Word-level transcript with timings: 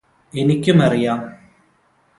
എനിക്കുമറിയാം 0.33 1.19